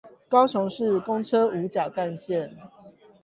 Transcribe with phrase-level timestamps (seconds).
[0.27, 2.53] 高雄市公車五甲幹線